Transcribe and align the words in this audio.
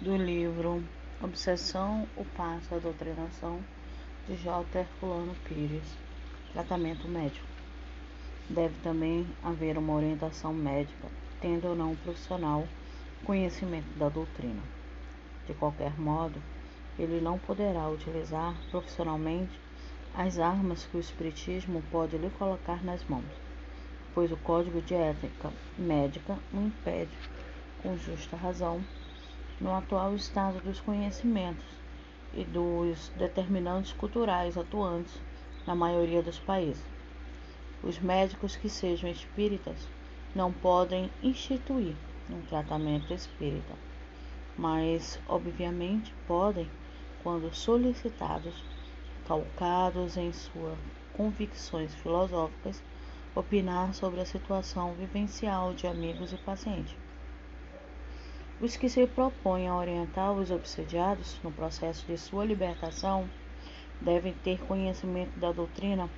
do 0.00 0.16
livro 0.16 0.84
Obsessão, 1.20 2.06
o 2.16 2.24
Passo, 2.24 2.72
a 2.72 2.78
Doutrinação, 2.78 3.58
de 4.28 4.36
J. 4.36 4.78
Herculano 4.78 5.34
Pires, 5.44 5.96
Tratamento 6.52 7.08
Médico. 7.08 7.44
Deve 8.48 8.76
também 8.80 9.26
haver 9.42 9.76
uma 9.76 9.94
orientação 9.94 10.54
médica, 10.54 11.08
tendo 11.40 11.66
ou 11.66 11.74
não 11.74 11.96
profissional 11.96 12.64
conhecimento 13.24 13.88
da 13.98 14.08
doutrina. 14.08 14.62
De 15.48 15.54
qualquer 15.54 15.98
modo, 15.98 16.40
ele 16.96 17.20
não 17.20 17.36
poderá 17.36 17.88
utilizar 17.88 18.54
profissionalmente 18.70 19.58
as 20.14 20.38
armas 20.38 20.84
que 20.84 20.96
o 20.96 21.00
Espiritismo 21.00 21.82
pode 21.90 22.16
lhe 22.16 22.30
colocar 22.38 22.84
nas 22.84 23.02
mãos, 23.08 23.24
pois 24.14 24.30
o 24.30 24.36
Código 24.36 24.80
de 24.80 24.94
Ética 24.94 25.50
Médica 25.76 26.38
o 26.54 26.60
impede, 26.60 27.10
com 27.82 27.96
justa 27.96 28.36
razão, 28.36 28.80
no 29.60 29.74
atual 29.74 30.14
estado 30.14 30.60
dos 30.60 30.80
conhecimentos 30.80 31.66
e 32.32 32.44
dos 32.44 33.10
determinantes 33.16 33.92
culturais 33.92 34.56
atuantes 34.56 35.20
na 35.66 35.74
maioria 35.74 36.22
dos 36.22 36.38
países. 36.38 36.84
Os 37.82 37.98
médicos 37.98 38.56
que 38.56 38.68
sejam 38.68 39.10
espíritas 39.10 39.88
não 40.34 40.52
podem 40.52 41.10
instituir 41.22 41.94
um 42.30 42.40
tratamento 42.42 43.12
espírita, 43.12 43.74
mas 44.56 45.18
obviamente 45.28 46.14
podem, 46.26 46.68
quando 47.22 47.52
solicitados, 47.54 48.62
calcados 49.26 50.16
em 50.16 50.32
suas 50.32 50.78
convicções 51.12 51.94
filosóficas, 51.94 52.82
opinar 53.34 53.92
sobre 53.94 54.20
a 54.20 54.26
situação 54.26 54.94
vivencial 54.94 55.74
de 55.74 55.86
amigos 55.86 56.32
e 56.32 56.36
pacientes. 56.36 57.07
Os 58.60 58.76
que 58.76 58.88
se 58.88 59.06
propõem 59.06 59.68
a 59.68 59.76
orientar 59.76 60.32
os 60.32 60.50
obsediados 60.50 61.38
no 61.44 61.52
processo 61.52 62.04
de 62.08 62.18
sua 62.18 62.44
libertação 62.44 63.30
devem 64.00 64.34
ter 64.34 64.58
conhecimento 64.58 65.38
da 65.38 65.52
doutrina 65.52 66.10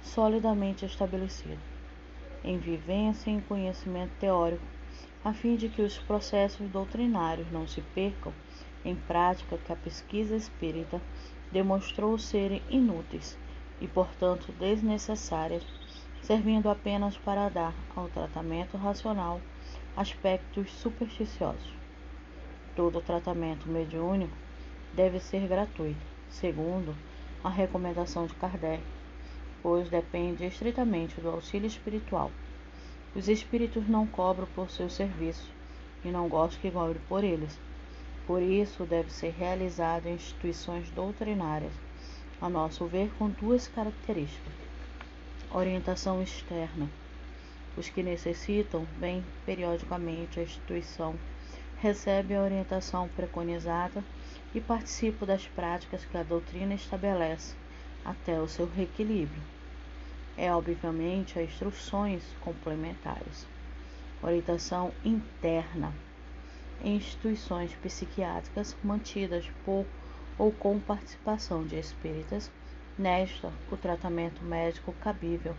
solidamente 0.00 0.84
estabelecido, 0.84 1.58
em 2.44 2.56
vivência 2.56 3.30
e 3.30 3.34
em 3.34 3.40
conhecimento 3.40 4.12
teórico, 4.20 4.62
a 5.24 5.32
fim 5.32 5.56
de 5.56 5.68
que 5.68 5.82
os 5.82 5.98
processos 5.98 6.70
doutrinários 6.70 7.50
não 7.50 7.66
se 7.66 7.80
percam 7.80 8.32
em 8.84 8.94
prática 8.94 9.58
que 9.58 9.72
a 9.72 9.76
pesquisa 9.76 10.36
espírita 10.36 11.00
demonstrou 11.50 12.16
serem 12.16 12.62
inúteis 12.70 13.36
e, 13.80 13.88
portanto, 13.88 14.52
desnecessárias, 14.52 15.64
servindo 16.22 16.70
apenas 16.70 17.16
para 17.16 17.48
dar 17.48 17.74
ao 17.96 18.06
tratamento 18.08 18.76
racional 18.76 19.40
aspectos 19.96 20.70
supersticiosos. 20.74 21.76
Todo 22.78 23.00
tratamento 23.00 23.68
mediúnico 23.68 24.32
deve 24.92 25.18
ser 25.18 25.48
gratuito, 25.48 25.98
segundo 26.30 26.94
a 27.42 27.48
recomendação 27.48 28.24
de 28.24 28.34
Kardec, 28.34 28.80
pois 29.60 29.88
depende 29.88 30.46
estritamente 30.46 31.20
do 31.20 31.28
auxílio 31.28 31.66
espiritual. 31.66 32.30
Os 33.16 33.28
espíritos 33.28 33.88
não 33.88 34.06
cobram 34.06 34.46
por 34.54 34.70
seus 34.70 34.92
serviços 34.92 35.50
e 36.04 36.08
não 36.08 36.28
gostam 36.28 36.60
que 36.60 36.70
cobre 36.70 37.00
por 37.08 37.24
eles. 37.24 37.58
Por 38.28 38.40
isso, 38.40 38.84
deve 38.84 39.12
ser 39.12 39.34
realizado 39.36 40.06
em 40.06 40.14
instituições 40.14 40.88
doutrinárias, 40.90 41.72
a 42.40 42.48
nosso 42.48 42.86
ver, 42.86 43.10
com 43.18 43.28
duas 43.28 43.66
características: 43.66 44.52
orientação 45.50 46.22
externa. 46.22 46.88
Os 47.76 47.88
que 47.88 48.04
necessitam 48.04 48.86
vêm 49.00 49.24
periodicamente 49.44 50.38
à 50.38 50.44
instituição 50.44 51.16
recebe 51.80 52.34
a 52.34 52.42
orientação 52.42 53.08
preconizada 53.08 54.02
e 54.54 54.60
participa 54.60 55.24
das 55.24 55.46
práticas 55.46 56.04
que 56.04 56.16
a 56.16 56.22
doutrina 56.22 56.74
estabelece 56.74 57.54
até 58.04 58.40
o 58.40 58.48
seu 58.48 58.66
reequilíbrio. 58.66 59.42
É, 60.36 60.52
obviamente, 60.52 61.38
as 61.38 61.48
instruções 61.48 62.22
complementares. 62.40 63.46
Orientação 64.22 64.92
interna 65.04 65.92
em 66.82 66.96
instituições 66.96 67.74
psiquiátricas 67.74 68.76
mantidas 68.82 69.48
por 69.64 69.84
ou 70.38 70.52
com 70.52 70.78
participação 70.78 71.64
de 71.64 71.76
espíritas. 71.76 72.50
Nesta, 72.96 73.52
o 73.70 73.76
tratamento 73.76 74.42
médico 74.44 74.92
cabível 74.94 75.54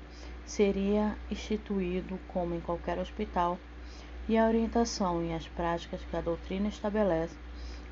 seria 0.45 1.17
instituído 1.29 2.19
como 2.27 2.55
em 2.55 2.59
qualquer 2.59 2.97
hospital 2.99 3.57
e 4.29 4.38
a 4.38 4.45
orientação 4.45 5.25
e 5.25 5.34
as 5.34 5.47
práticas 5.47 6.00
que 6.07 6.16
a 6.16 6.22
doutrina 6.22 6.67
estabelece 6.67 7.35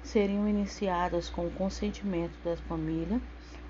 seriam 0.03 0.47
iniciadas 0.47 1.29
com 1.29 1.47
o 1.47 1.51
consentimento 1.51 2.37
da 2.43 2.55
família 2.55 3.19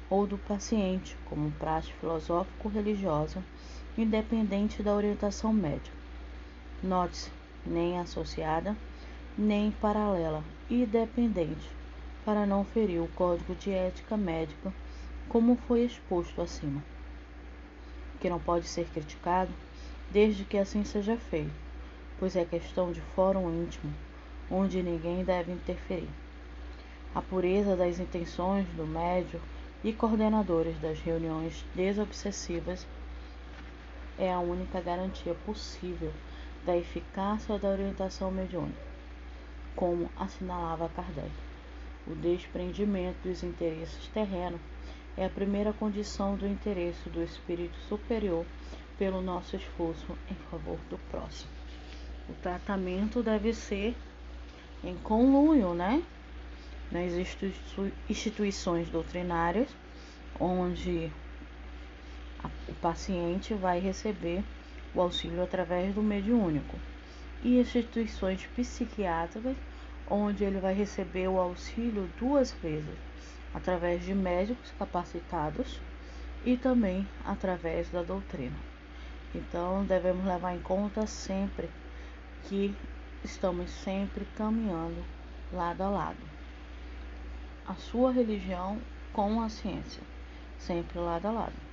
ou 0.09 0.27
do 0.27 0.37
paciente, 0.37 1.15
como 1.23 1.49
prática 1.51 1.97
filosófico-religiosa, 2.01 3.41
independente 3.97 4.83
da 4.83 4.93
orientação 4.93 5.53
médica. 5.53 5.95
Note-se, 6.83 7.31
nem 7.65 7.97
associada, 7.99 8.75
nem 9.37 9.71
paralela 9.71 10.43
e 10.69 10.85
dependente, 10.85 11.71
para 12.25 12.45
não 12.45 12.65
ferir 12.65 12.99
o 13.01 13.07
código 13.15 13.55
de 13.55 13.71
ética 13.71 14.17
médica, 14.17 14.73
como 15.29 15.55
foi 15.55 15.85
exposto 15.85 16.41
acima, 16.41 16.83
que 18.19 18.29
não 18.29 18.39
pode 18.41 18.67
ser 18.67 18.87
criticado 18.89 19.51
desde 20.11 20.43
que 20.43 20.57
assim 20.57 20.83
seja 20.83 21.15
feito 21.15 21.66
pois 22.19 22.35
é 22.35 22.45
questão 22.45 22.91
de 22.91 23.01
fórum 23.15 23.49
íntimo, 23.63 23.93
onde 24.49 24.81
ninguém 24.81 25.23
deve 25.23 25.51
interferir. 25.51 26.09
A 27.13 27.21
pureza 27.21 27.75
das 27.75 27.99
intenções 27.99 28.67
do 28.75 28.85
médium 28.85 29.39
e 29.83 29.93
coordenadores 29.93 30.77
das 30.79 30.99
reuniões 30.99 31.65
desobsessivas 31.75 32.85
é 34.17 34.31
a 34.31 34.39
única 34.39 34.81
garantia 34.81 35.35
possível 35.45 36.11
da 36.65 36.75
eficácia 36.75 37.57
da 37.57 37.69
orientação 37.69 38.31
mediúnica, 38.31 38.81
como 39.75 40.09
assinalava 40.17 40.89
Kardec. 40.89 41.31
O 42.07 42.15
desprendimento 42.15 43.17
dos 43.23 43.43
interesses 43.43 44.07
terrenos 44.07 44.61
é 45.15 45.25
a 45.25 45.29
primeira 45.29 45.73
condição 45.73 46.35
do 46.35 46.47
interesse 46.47 47.09
do 47.09 47.23
espírito 47.23 47.77
superior 47.87 48.45
pelo 48.97 49.21
nosso 49.21 49.55
esforço 49.55 50.17
em 50.29 50.35
favor 50.49 50.77
do 50.89 50.97
próximo. 51.09 51.66
O 52.29 52.33
tratamento 52.41 53.23
deve 53.23 53.53
ser 53.53 53.95
em 54.83 54.95
conluio, 54.95 55.73
né? 55.73 56.03
Nas 56.91 57.13
instituições 58.09 58.89
doutrinárias, 58.89 59.69
onde 60.39 61.11
o 62.67 62.73
paciente 62.75 63.53
vai 63.53 63.79
receber 63.79 64.43
o 64.93 65.01
auxílio 65.01 65.41
através 65.43 65.93
do 65.93 66.03
mediúnico, 66.03 66.77
e 67.43 67.59
instituições 67.59 68.45
psiquiátricas, 68.55 69.55
onde 70.09 70.43
ele 70.43 70.59
vai 70.59 70.73
receber 70.73 71.27
o 71.27 71.39
auxílio 71.39 72.09
duas 72.19 72.51
vezes, 72.51 72.97
através 73.53 74.05
de 74.05 74.13
médicos 74.13 74.73
capacitados 74.77 75.79
e 76.45 76.57
também 76.57 77.07
através 77.25 77.89
da 77.89 78.01
doutrina. 78.01 78.55
Então, 79.35 79.83
devemos 79.85 80.25
levar 80.25 80.55
em 80.55 80.61
conta 80.61 81.05
sempre 81.05 81.69
que 82.47 82.73
estamos 83.23 83.69
sempre 83.69 84.25
caminhando 84.37 85.03
lado 85.51 85.83
a 85.83 85.89
lado. 85.89 86.17
A 87.67 87.75
sua 87.75 88.11
religião 88.11 88.79
com 89.11 89.41
a 89.41 89.49
ciência, 89.49 90.01
sempre 90.57 90.97
lado 90.97 91.27
a 91.27 91.31
lado. 91.31 91.66